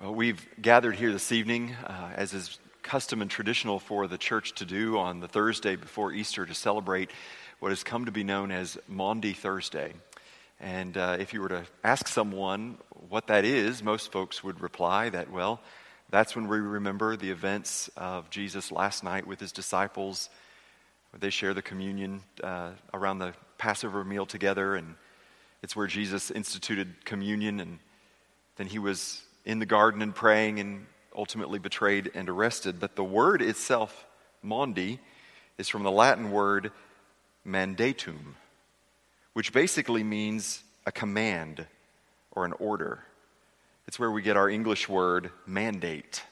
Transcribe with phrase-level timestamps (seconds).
[0.00, 4.52] Well, we've gathered here this evening, uh, as is custom and traditional for the church
[4.56, 7.12] to do on the Thursday before Easter, to celebrate
[7.60, 9.92] what has come to be known as Maundy Thursday.
[10.58, 12.76] And uh, if you were to ask someone
[13.08, 15.60] what that is, most folks would reply that, well,
[16.10, 20.28] that's when we remember the events of Jesus last night with his disciples.
[21.16, 24.96] They share the communion uh, around the Passover meal together, and
[25.62, 27.78] it's where Jesus instituted communion, and
[28.56, 32.80] then he was in the garden and praying and ultimately betrayed and arrested.
[32.80, 34.06] But the word itself,
[34.42, 35.00] Maundy,
[35.58, 36.72] is from the Latin word
[37.46, 38.34] mandatum,
[39.32, 41.66] which basically means a command
[42.32, 43.04] or an order.
[43.86, 46.22] It's where we get our English word mandate.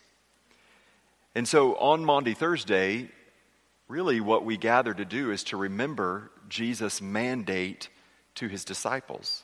[1.35, 3.09] And so on Maundy Thursday,
[3.89, 7.89] really what we gather to do is to remember Jesus' mandate
[8.37, 9.43] to his disciples.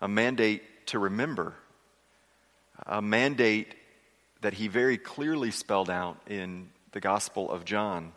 [0.00, 1.54] A mandate to remember.
[2.86, 3.74] A mandate
[4.40, 8.12] that he very clearly spelled out in the Gospel of John.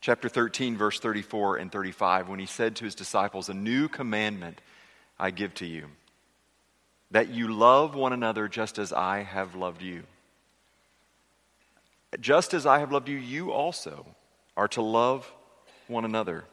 [0.00, 4.60] Chapter 13, verse 34 and 35, when he said to his disciples, A new commandment
[5.18, 5.86] I give to you,
[7.10, 10.04] that you love one another just as I have loved you.
[12.18, 14.06] Just as I have loved you, you also
[14.56, 15.30] are to love
[15.86, 16.44] one another.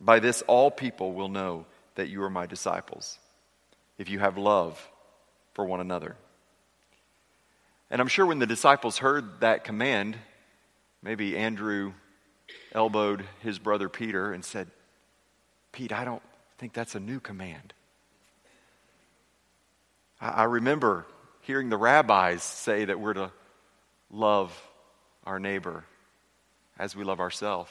[0.00, 3.18] By this, all people will know that you are my disciples,
[3.98, 4.90] if you have love
[5.54, 6.16] for one another.
[7.90, 10.18] And I'm sure when the disciples heard that command,
[11.02, 11.92] maybe Andrew
[12.72, 14.68] elbowed his brother Peter and said,
[15.72, 16.22] Pete, I don't
[16.58, 17.72] think that's a new command.
[20.20, 21.06] I remember
[21.42, 23.30] hearing the rabbis say that we're to
[24.10, 24.58] love
[25.24, 25.84] our neighbor
[26.78, 27.70] as we love ourselves.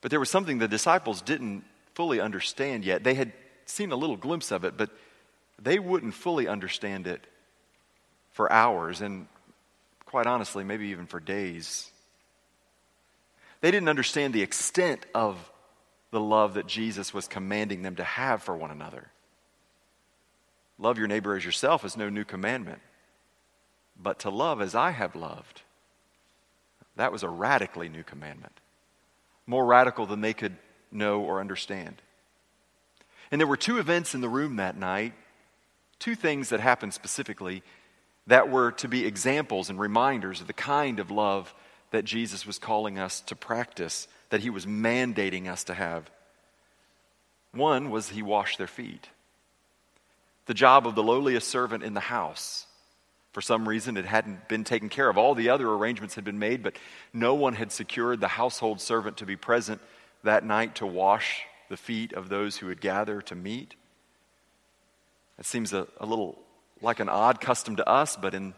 [0.00, 3.04] But there was something the disciples didn't fully understand yet.
[3.04, 3.32] They had
[3.66, 4.90] seen a little glimpse of it, but
[5.62, 7.26] they wouldn't fully understand it
[8.32, 9.26] for hours and,
[10.06, 11.90] quite honestly, maybe even for days.
[13.60, 15.50] They didn't understand the extent of
[16.10, 19.08] the love that Jesus was commanding them to have for one another.
[20.78, 22.80] Love your neighbor as yourself is no new commandment,
[24.02, 25.62] but to love as I have loved,
[26.96, 28.58] that was a radically new commandment,
[29.46, 30.56] more radical than they could
[30.90, 32.00] know or understand.
[33.30, 35.12] And there were two events in the room that night,
[36.00, 37.62] two things that happened specifically
[38.26, 41.54] that were to be examples and reminders of the kind of love
[41.92, 46.10] that Jesus was calling us to practice, that he was mandating us to have.
[47.52, 49.08] One was he washed their feet.
[50.46, 52.66] The job of the lowliest servant in the house.
[53.32, 55.18] For some reason, it hadn't been taken care of.
[55.18, 56.76] All the other arrangements had been made, but
[57.12, 59.80] no one had secured the household servant to be present
[60.22, 63.74] that night to wash the feet of those who would gather to meet.
[65.40, 66.38] It seems a, a little
[66.82, 68.54] like an odd custom to us, but in,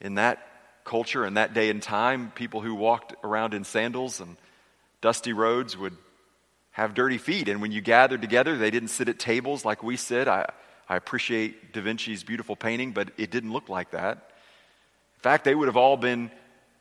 [0.00, 0.44] in that
[0.84, 4.36] culture and that day and time, people who walked around in sandals and
[5.00, 5.96] dusty roads would
[6.72, 7.48] have dirty feet.
[7.48, 10.28] And when you gathered together, they didn't sit at tables like we sit.
[10.28, 10.46] I,
[10.88, 14.16] I appreciate Da Vinci's beautiful painting, but it didn't look like that.
[14.16, 16.30] In fact, they would have all been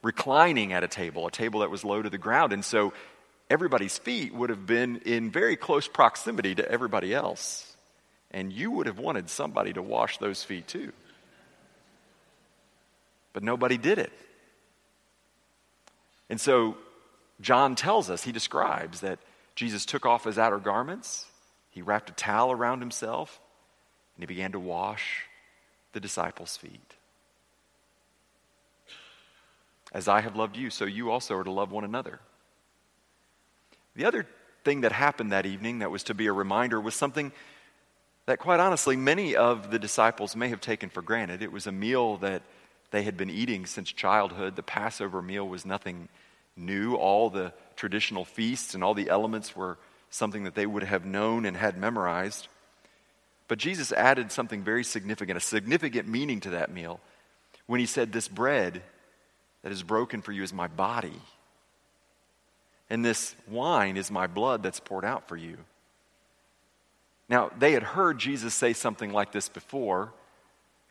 [0.02, 2.54] reclining at a table, a table that was low to the ground.
[2.54, 2.94] And so
[3.50, 7.67] everybody's feet would have been in very close proximity to everybody else.
[8.32, 10.92] And you would have wanted somebody to wash those feet too.
[13.34, 14.12] But nobody did it.
[16.30, 16.78] And so
[17.40, 19.20] John tells us, he describes that
[19.56, 21.26] Jesus took off his outer garments,
[21.70, 23.40] he wrapped a towel around himself,
[24.16, 25.24] and he began to wash
[25.94, 26.94] the disciples' feet.
[29.94, 32.20] As I have loved you, so you also are to love one another.
[33.96, 34.28] The other
[34.64, 37.32] thing that happened that evening that was to be a reminder was something
[38.28, 41.42] that, quite honestly, many of the disciples may have taken for granted.
[41.42, 42.44] It was a meal that
[42.92, 44.56] they had been eating since childhood.
[44.56, 46.10] The Passover meal was nothing
[46.56, 46.96] new.
[46.96, 49.78] All the traditional feasts and all the elements were
[50.10, 52.50] something that they would have known and had memorized.
[53.48, 57.00] But Jesus added something very significant, a significant meaning to that meal,
[57.66, 58.82] when he said, This bread
[59.62, 61.22] that is broken for you is my body,
[62.90, 65.58] and this wine is my blood that's poured out for you.
[67.30, 70.14] Now, they had heard Jesus say something like this before,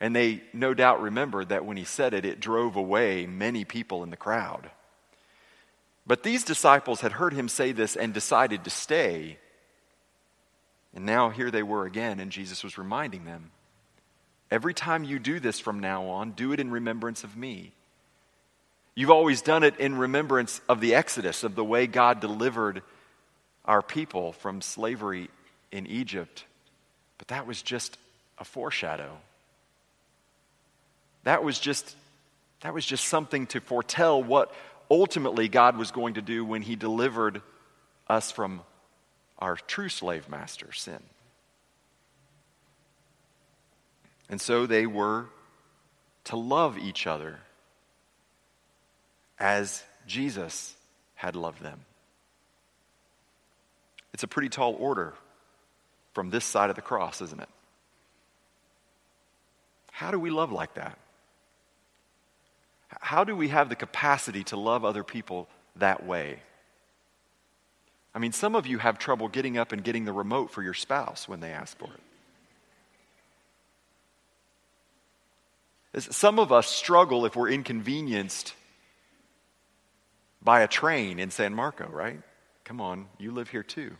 [0.01, 4.03] and they no doubt remembered that when he said it, it drove away many people
[4.03, 4.71] in the crowd.
[6.07, 9.39] But these disciples had heard him say this and decided to stay.
[10.95, 13.51] And now here they were again, and Jesus was reminding them
[14.51, 17.73] every time you do this from now on, do it in remembrance of me.
[18.95, 22.83] You've always done it in remembrance of the Exodus, of the way God delivered
[23.65, 25.29] our people from slavery
[25.73, 26.45] in Egypt.
[27.19, 27.99] But that was just
[28.39, 29.17] a foreshadow.
[31.25, 31.97] That was just
[32.61, 34.53] that was just something to foretell what
[34.91, 37.43] ultimately God was going to do when he delivered
[38.09, 38.63] us from
[39.39, 41.01] our true slave master, sin.
[44.29, 45.27] And so they were
[46.25, 47.39] to love each other
[49.39, 50.75] as Jesus
[51.15, 51.81] had loved them.
[54.15, 55.15] It's a pretty tall order
[56.17, 57.49] from this side of the cross, isn't it?
[59.93, 60.97] How do we love like that?
[62.89, 65.47] How do we have the capacity to love other people
[65.77, 66.41] that way?
[68.15, 70.73] I mean, some of you have trouble getting up and getting the remote for your
[70.73, 71.91] spouse when they ask for
[75.93, 76.03] it.
[76.15, 78.55] Some of us struggle if we're inconvenienced
[80.41, 82.23] by a train in San Marco, right?
[82.65, 83.99] Come on, you live here too.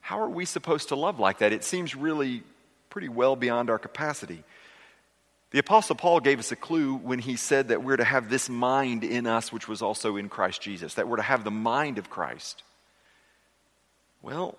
[0.00, 1.52] How are we supposed to love like that?
[1.52, 2.42] It seems really
[2.90, 4.42] pretty well beyond our capacity.
[5.50, 8.48] The Apostle Paul gave us a clue when he said that we're to have this
[8.48, 11.98] mind in us, which was also in Christ Jesus, that we're to have the mind
[11.98, 12.62] of Christ.
[14.20, 14.56] Well,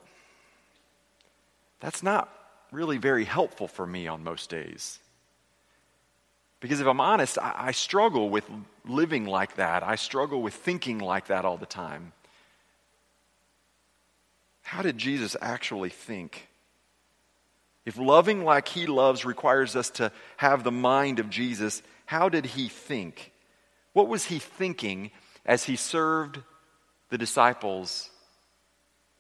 [1.80, 2.34] that's not
[2.72, 5.00] really very helpful for me on most days.
[6.60, 8.46] Because if I'm honest, I, I, struggle with
[8.86, 9.82] living like that.
[9.82, 12.12] I struggle with thinking like that all the time.
[14.70, 16.48] How did Jesus actually think?
[17.88, 22.46] If loving like he loves requires us to have the mind of Jesus, how did
[22.46, 23.32] he think?
[23.94, 25.10] What was he thinking
[25.44, 26.38] as he served
[27.10, 28.12] the disciples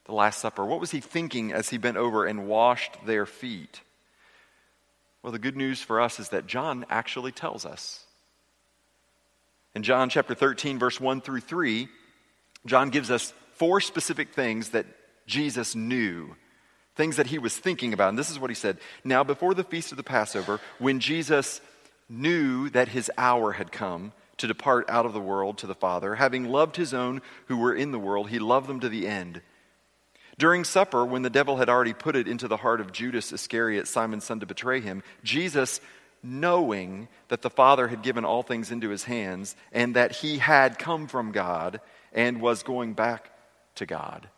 [0.05, 0.63] the Last Supper?
[0.63, 3.81] What was he thinking as he bent over and washed their feet?
[5.23, 8.05] Well, the good news for us is that John actually tells us.
[9.73, 11.89] In John chapter 13, verse 1 through 3,
[12.67, 14.85] John gives us four specific things that
[15.29, 16.35] Jesus knew
[16.95, 18.09] things that he was thinking about.
[18.09, 21.61] And this is what he said Now, before the feast of the Passover, when Jesus
[22.09, 26.15] knew that his hour had come to depart out of the world to the Father,
[26.15, 29.41] having loved his own who were in the world, he loved them to the end.
[30.37, 33.87] During supper, when the devil had already put it into the heart of Judas Iscariot,
[33.87, 35.81] Simon's son, to betray him, Jesus,
[36.23, 40.79] knowing that the Father had given all things into his hands and that he had
[40.79, 41.81] come from God
[42.13, 43.31] and was going back
[43.75, 44.29] to God,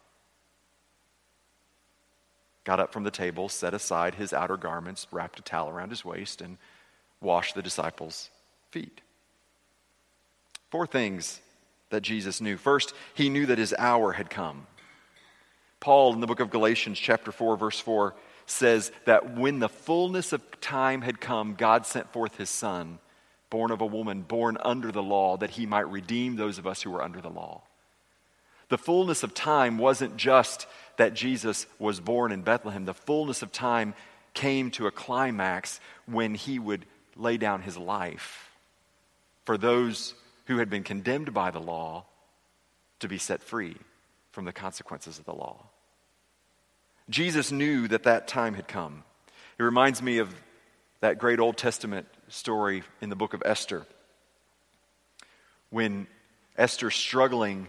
[2.64, 6.06] got up from the table, set aside his outer garments, wrapped a towel around his
[6.06, 6.58] waist, and
[7.20, 8.30] washed the disciples'
[8.70, 9.02] feet.
[10.70, 11.42] Four things
[11.90, 12.58] that Jesus knew.
[12.58, 14.66] First, he knew that his hour had come.
[15.80, 18.16] Paul, in the book of Galatians, chapter 4, verse 4,
[18.46, 23.00] says that when the fullness of time had come, God sent forth his Son,
[23.50, 26.82] born of a woman, born under the law, that he might redeem those of us
[26.82, 27.64] who were under the law.
[28.72, 30.66] The fullness of time wasn't just
[30.96, 33.94] that Jesus was born in Bethlehem, the fullness of time
[34.34, 36.86] came to a climax when he would
[37.18, 38.50] lay down his life
[39.44, 40.14] for those
[40.46, 42.06] who had been condemned by the law
[43.02, 43.76] to be set free
[44.32, 45.66] from the consequences of the law.
[47.10, 49.04] Jesus knew that that time had come.
[49.60, 50.34] It reminds me of
[51.02, 53.86] that great Old Testament story in the book of Esther
[55.72, 56.08] when
[56.56, 57.68] Esther struggling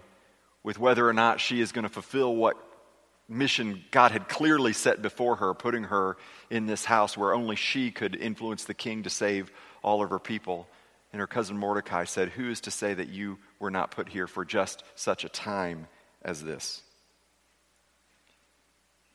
[0.63, 2.57] with whether or not she is going to fulfill what
[3.29, 6.17] mission God had clearly set before her, putting her
[6.51, 9.51] in this house where only she could influence the king to save
[9.83, 10.69] all of her people.
[11.13, 14.27] And her cousin Mordecai said, Who is to say that you were not put here
[14.27, 15.89] for just such a time
[16.23, 16.83] as this?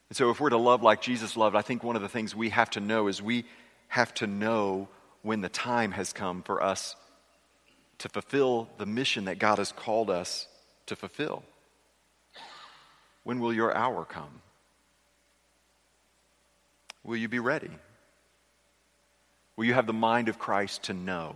[0.10, 2.36] And so, if we're to love like Jesus loved, I think one of the things
[2.36, 3.46] we have to know is we
[3.90, 4.88] have to know
[5.22, 6.96] when the time has come for us
[8.00, 10.48] to fulfill the mission that God has called us
[10.88, 11.44] to fulfill.
[13.24, 14.42] When will your hour come?
[17.04, 17.72] Will you be ready?
[19.56, 21.36] Will you have the mind of Christ to know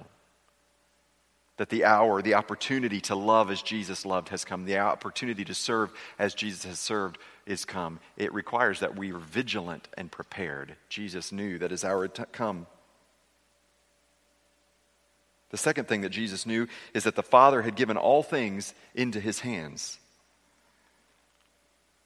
[1.57, 5.53] that the hour, the opportunity to love as Jesus loved has come, the opportunity to
[5.53, 7.99] serve as Jesus has served is come?
[8.17, 10.75] It requires that we are vigilant and prepared.
[10.89, 12.67] Jesus knew that his hour had come.
[15.51, 19.19] The second thing that Jesus knew is that the Father had given all things into
[19.19, 19.99] his hands.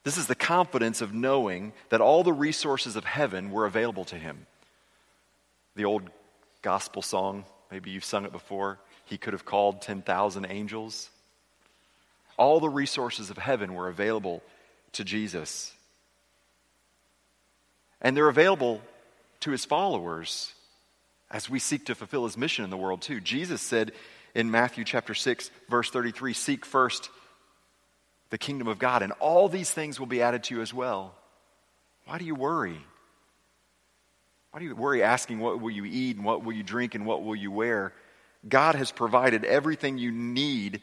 [0.03, 4.15] This is the confidence of knowing that all the resources of heaven were available to
[4.15, 4.45] him.
[5.75, 6.09] The old
[6.61, 11.09] gospel song, maybe you've sung it before, he could have called 10,000 angels.
[12.37, 14.41] All the resources of heaven were available
[14.93, 15.71] to Jesus.
[18.01, 18.81] And they're available
[19.41, 20.53] to his followers
[21.32, 23.20] as we seek to fulfill his mission in the world too.
[23.20, 23.91] Jesus said
[24.34, 27.10] in Matthew chapter 6 verse 33, "Seek first
[28.29, 31.15] the kingdom of God, and all these things will be added to you as well.
[32.05, 32.77] Why do you worry?
[34.51, 37.05] Why do you worry asking what will you eat and what will you drink and
[37.05, 37.94] what will you wear?
[38.48, 40.82] God has provided everything you need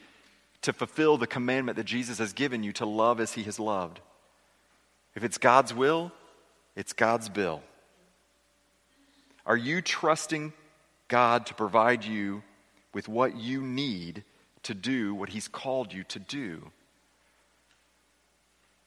[0.62, 4.00] to fulfill the commandment that Jesus has given you to love as he has loved.
[5.14, 6.12] If it's God's will,
[6.76, 7.62] it's God's bill.
[9.44, 10.52] Are you trusting
[11.08, 12.42] God to provide you
[12.94, 14.24] with what you need
[14.64, 16.70] to do what he's called you to do?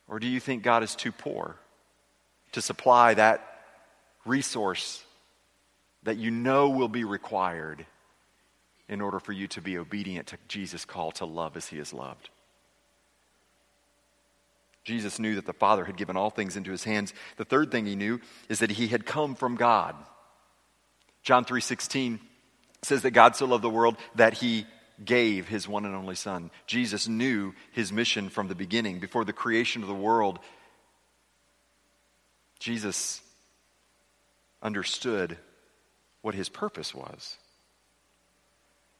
[0.08, 1.58] Or do you think God is too poor
[2.52, 3.62] to supply that
[4.26, 5.04] resource
[6.04, 7.86] that you know will be required
[8.88, 11.94] in order for you to be obedient to Jesus' call to love as he is
[11.94, 12.30] loved?
[14.84, 17.12] Jesus knew that the Father had given all things into his hands.
[17.38, 19.96] The third thing he knew is that he had come from God.
[21.25, 22.20] John 3:16
[22.84, 24.67] says that God so loved the world that he
[25.03, 26.51] gave his one and only son.
[26.67, 30.39] Jesus knew his mission from the beginning, before the creation of the world.
[32.60, 33.22] Jesus
[34.62, 35.38] understood
[36.22, 37.38] what his purpose was.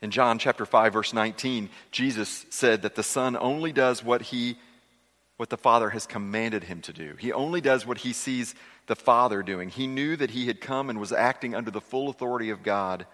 [0.02, 4.58] In John chapter 5 verse 19, Jesus said that the son only does what he
[5.38, 7.16] what the father has commanded him to do.
[7.20, 8.56] He only does what he sees
[8.88, 9.70] the father doing.
[9.70, 13.06] He knew that he had come and was acting under the full authority of God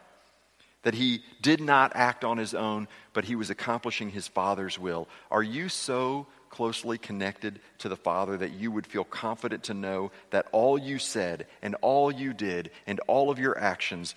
[0.83, 5.07] that he did not act on his own, but he was accomplishing his Father's will.
[5.29, 10.11] Are you so closely connected to the Father that you would feel confident to know
[10.31, 14.15] that all you said and all you did and all of your actions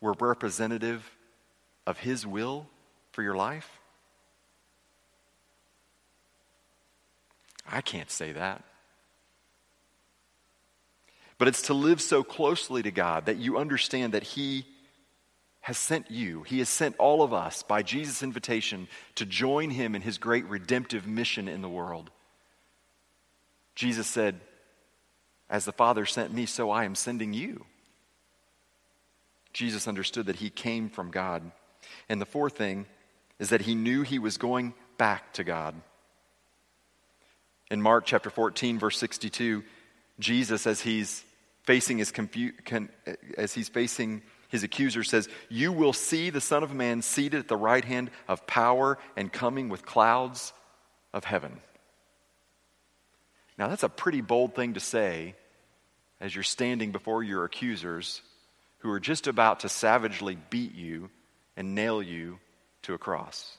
[0.00, 1.08] were representative
[1.86, 2.66] of his will
[3.12, 3.70] for your life?
[7.70, 8.64] I can't say that.
[11.38, 14.66] But it's to live so closely to God that you understand that He
[15.60, 19.94] has sent you, He has sent all of us by Jesus' invitation to join Him
[19.94, 22.10] in His great redemptive mission in the world.
[23.74, 24.40] Jesus said,
[25.48, 27.64] As the Father sent me, so I am sending you.
[29.52, 31.50] Jesus understood that He came from God.
[32.08, 32.86] And the fourth thing
[33.38, 35.76] is that He knew He was going back to God.
[37.70, 39.62] In Mark chapter 14, verse 62,
[40.18, 41.24] Jesus, as he's
[41.68, 46.40] facing his confu- con- uh, as he's facing his accuser says, You will see the
[46.40, 50.54] Son of Man seated at the right hand of power and coming with clouds
[51.12, 51.60] of heaven.
[53.58, 55.34] Now, that's a pretty bold thing to say
[56.22, 58.22] as you're standing before your accusers
[58.78, 61.10] who are just about to savagely beat you
[61.54, 62.38] and nail you
[62.84, 63.58] to a cross.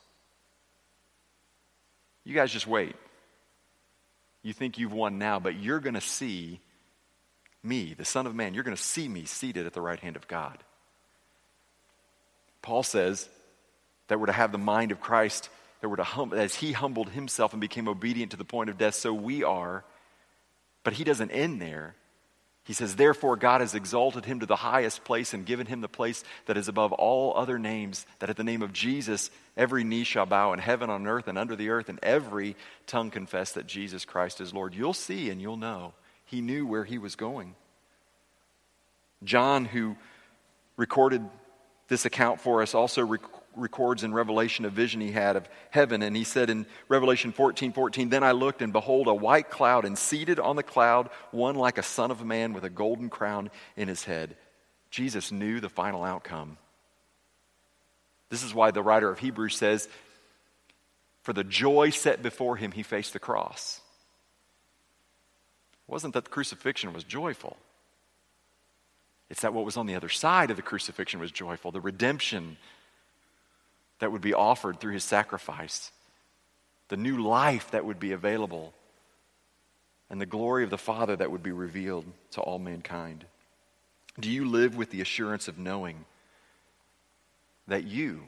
[2.24, 2.96] You guys just wait.
[4.42, 6.60] You think you've won now, but you're going to see
[7.64, 10.16] me, the Son of Man, you're going to see me seated at the right hand
[10.16, 10.58] of God.
[12.62, 13.28] Paul says
[14.08, 15.50] that we're to have the mind of Christ,
[15.82, 18.78] that we're to hum- as he humbled himself and became obedient to the point of
[18.78, 19.84] death, so we are.
[20.84, 21.96] But he doesn't end there.
[22.64, 25.88] He says, Therefore, God has exalted him to the highest place and given him the
[25.88, 30.04] place that is above all other names, that at the name of Jesus every knee
[30.04, 33.66] shall bow in heaven, on earth, and under the earth, and every tongue confess that
[33.66, 34.76] Jesus Christ is Lord.
[34.76, 35.94] You'll see and you'll know.
[36.30, 37.56] He knew where he was going.
[39.24, 39.98] John, who
[40.78, 41.28] recorded
[41.88, 43.22] this account for us also rec-
[43.56, 46.04] records in Revelation a vision he had of heaven.
[46.04, 49.86] And he said in Revelation 14 14, Then I looked, and behold, a white cloud,
[49.86, 53.50] and seated on the cloud, one like a son of man with a golden crown
[53.76, 54.38] in his head.
[54.92, 56.60] Jesus knew the final outcome.
[58.30, 59.90] This is why the writer of Hebrews says,
[61.24, 63.82] For the joy set before him, he faced the cross.
[65.90, 67.58] Wasn't that the crucifixion was joyful.
[69.30, 72.58] It's that what was on the other side of the crucifixion was joyful the redemption
[74.00, 75.92] that would be offered through his sacrifice,
[76.88, 78.74] the new life that would be available,
[80.10, 83.26] and the glory of the Father that would be revealed to all mankind.
[84.20, 86.06] Do you live with the assurance of knowing
[87.68, 88.24] that you,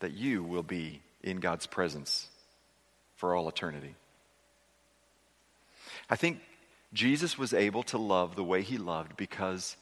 [0.00, 2.28] that you will be in God's presence
[3.16, 3.94] for all eternity?
[6.08, 6.40] I think
[6.92, 9.76] Jesus was able to love the way he loved because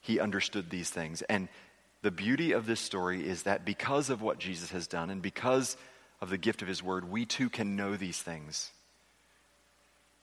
[0.00, 1.22] he understood these things.
[1.22, 1.48] And
[2.02, 5.76] the beauty of this story is that because of what Jesus has done and because
[6.20, 8.70] of the gift of his word, we too can know these things.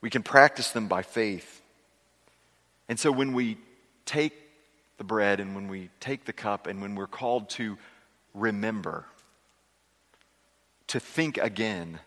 [0.01, 1.61] We can practice them by faith.
[2.87, 3.57] And so when we
[4.05, 4.33] take
[4.97, 7.77] the bread and when we take the cup and when we're called to
[8.33, 9.05] remember,
[10.87, 11.99] to think again,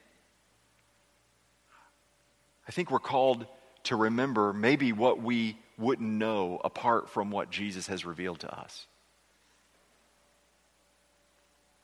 [2.67, 3.47] I think we're called
[3.85, 8.87] to remember maybe what we wouldn't know apart from what Jesus has revealed to us.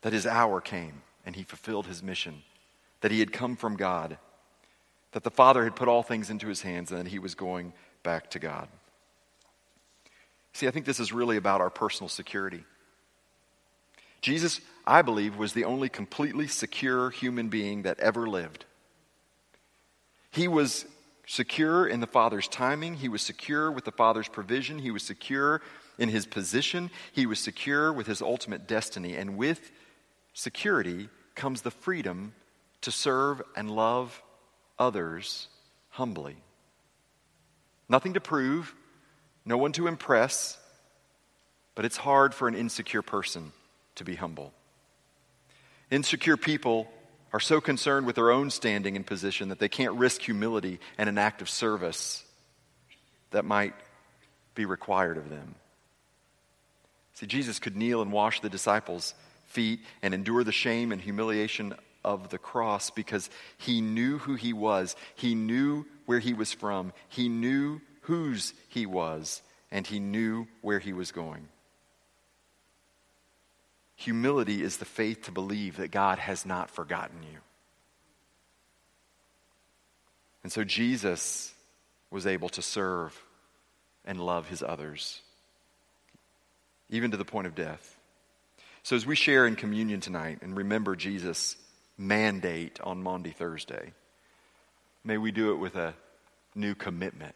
[0.01, 2.43] That his hour came and he fulfilled his mission,
[3.01, 4.17] that he had come from God,
[5.11, 7.73] that the Father had put all things into his hands and that he was going
[8.03, 8.69] back to God.
[10.53, 12.63] See, I think this is really about our personal security.
[14.21, 18.65] Jesus, I believe, was the only completely secure human being that ever lived.
[20.31, 20.85] He was
[21.25, 25.61] secure in the Father's timing, he was secure with the Father's provision, he was secure
[25.97, 29.15] in his position, he was secure with his ultimate destiny.
[29.15, 29.71] And with
[30.33, 32.33] security comes the freedom
[32.81, 34.21] to serve and love
[34.77, 35.47] others
[35.89, 36.37] humbly.
[37.87, 38.73] Nothing to prove,
[39.45, 40.57] no one to impress,
[41.75, 43.51] but it's hard for an insecure person
[43.95, 44.53] to be humble.
[45.91, 46.87] Insecure people
[47.31, 51.07] are so concerned with their own standing and position that they can't risk humility and
[51.07, 52.23] an act of service
[53.31, 53.73] that might
[54.55, 55.55] be required of them.
[57.13, 59.13] See, Jesus could kneel and wash the disciples'
[59.47, 64.53] feet and endure the shame and humiliation of the cross because he knew who he
[64.53, 64.95] was.
[65.15, 66.93] He knew where he was from.
[67.09, 69.41] He knew whose he was.
[69.71, 71.47] And he knew where he was going.
[73.99, 77.39] Humility is the faith to believe that God has not forgotten you.
[80.41, 81.53] And so Jesus
[82.09, 83.21] was able to serve
[84.05, 85.19] and love his others,
[86.89, 87.97] even to the point of death.
[88.83, 91.57] So, as we share in communion tonight and remember Jesus'
[91.97, 93.91] mandate on Maundy Thursday,
[95.03, 95.93] may we do it with a
[96.55, 97.35] new commitment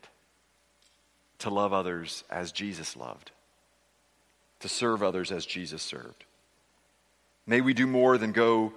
[1.40, 3.32] to love others as Jesus loved,
[4.62, 6.24] to serve others as Jesus served.
[7.46, 8.74] May we do more than go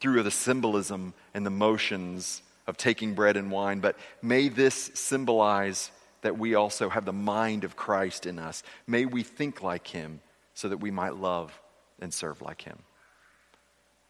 [0.00, 5.90] through the symbolism and the motions of taking bread and wine, but may this symbolize
[6.22, 8.62] that we also have the mind of Christ in us.
[8.86, 10.20] May we think like him
[10.54, 11.52] so that we might love
[12.00, 12.78] and serve like him.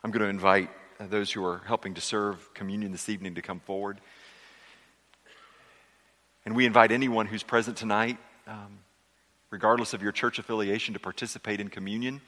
[0.02, 0.70] I'm going to invite
[1.00, 4.00] those who are helping to serve communion this evening to come forward.
[6.44, 8.78] And we invite anyone who's present tonight, um,
[9.50, 12.20] regardless of your church affiliation, to participate in communion.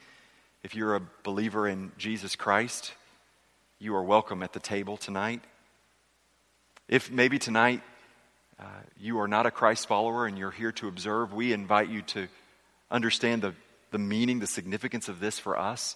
[0.67, 2.91] If you're a believer in Jesus Christ,
[3.79, 5.41] you are welcome at the table tonight.
[6.89, 7.81] If maybe tonight
[8.59, 8.65] uh,
[8.99, 12.27] you are not a Christ follower and you're here to observe, we invite you to
[12.91, 13.55] understand the,
[13.91, 15.95] the meaning, the significance of this for us.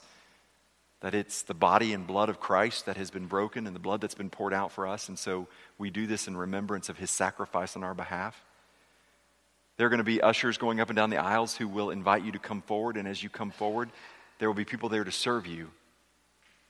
[1.02, 4.00] That it's the body and blood of Christ that has been broken and the blood
[4.00, 5.10] that's been poured out for us.
[5.10, 8.42] And so we do this in remembrance of his sacrifice on our behalf.
[9.76, 12.24] There are going to be ushers going up and down the aisles who will invite
[12.24, 12.96] you to come forward.
[12.96, 13.90] And as you come forward,
[14.42, 15.70] there will be people there to serve you.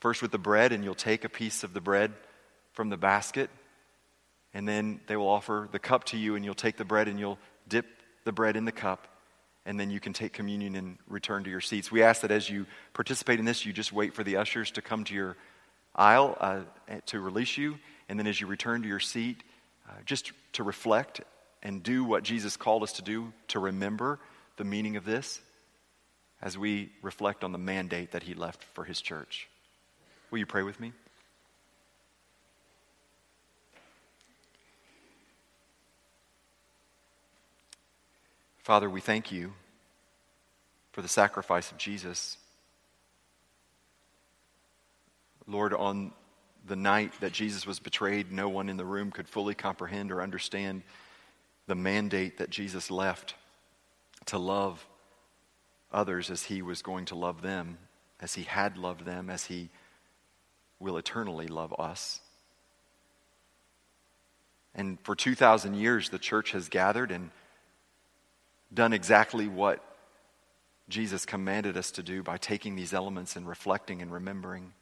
[0.01, 2.11] First with the bread, and you'll take a piece of the bread
[2.73, 3.49] from the basket.
[4.53, 7.17] And then they will offer the cup to you, and you'll take the bread and
[7.17, 7.85] you'll dip
[8.25, 9.07] the bread in the cup.
[9.65, 11.89] And then you can take communion and return to your seats.
[11.89, 14.81] We ask that as you participate in this, you just wait for the ushers to
[14.81, 15.37] come to your
[15.95, 16.61] aisle uh,
[17.05, 17.79] to release you.
[18.09, 19.41] And then as you return to your seat,
[19.87, 21.21] uh, just to reflect
[21.63, 24.19] and do what Jesus called us to do, to remember
[24.57, 25.39] the meaning of this
[26.41, 29.47] as we reflect on the mandate that he left for his church.
[30.31, 30.93] Will you pray with me?
[38.63, 39.53] Father, we thank you
[40.91, 42.37] for the sacrifice of Jesus.
[45.47, 46.11] Lord, on
[46.67, 50.21] the night that Jesus was betrayed, no one in the room could fully comprehend or
[50.21, 50.83] understand
[51.67, 53.35] the mandate that Jesus left
[54.27, 54.85] to love
[55.91, 57.77] others as he was going to love them,
[58.19, 59.69] as he had loved them, as he
[60.79, 62.21] will eternally love us.
[64.73, 67.29] And for 2,000 years, the church has gathered and
[68.73, 69.83] done exactly what
[70.87, 74.73] Jesus commanded us to do by taking these elements and reflecting and remembering.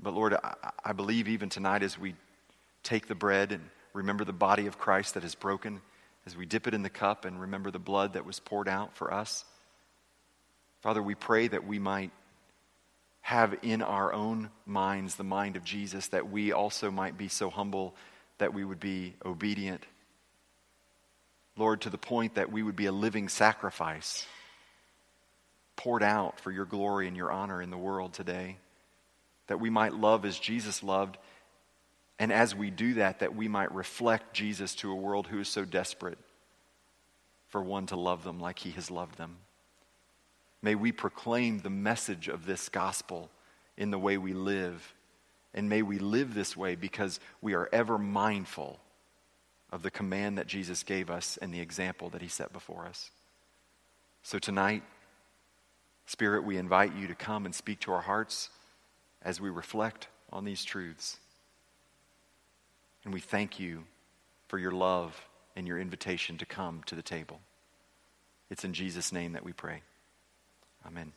[0.00, 0.36] But Lord,
[0.84, 2.14] I, believe even tonight as we
[2.82, 5.80] take the bread and remember the body of Christ that is broken
[6.26, 8.96] as we dip it in the cup and remember the blood that was poured out
[8.96, 9.44] for us.
[10.80, 12.10] Father, we pray that we might
[13.20, 17.50] have in our own minds the mind of Jesus, that we also might be so
[17.50, 17.94] humble
[18.38, 19.84] that we would be obedient.
[21.56, 24.26] Lord, to the point that we would be a living sacrifice
[25.76, 28.58] poured out for your glory and your honor in the world today.
[29.48, 31.18] That we might love as Jesus loved
[32.18, 35.48] and as we do that, that we might reflect Jesus to a world who is
[35.48, 36.18] so desperate
[37.48, 39.36] for one to love them like he has loved them.
[40.60, 43.30] May we proclaim the message of this gospel
[43.76, 44.94] in the way we live.
[45.54, 48.80] And may we live this way because we are ever mindful
[49.70, 53.10] of the command that Jesus gave us and the example that he set before us.
[54.22, 54.82] So tonight,
[56.06, 58.50] Spirit, we invite you to come and speak to our hearts
[59.22, 61.18] as we reflect on these truths.
[63.04, 63.84] And we thank you
[64.48, 67.40] for your love and your invitation to come to the table.
[68.50, 69.82] It's in Jesus' name that we pray.
[70.86, 71.12] Amen.